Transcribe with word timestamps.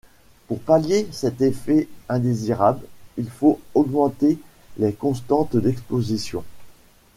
Pour 0.47 0.59
pallier 0.61 1.07
cet 1.11 1.41
effet 1.41 1.87
indésirable, 2.09 2.83
il 3.19 3.29
faut 3.29 3.59
augmenter 3.75 4.39
les 4.79 4.93
constantes 4.93 5.55
d'exposition. 5.55 6.43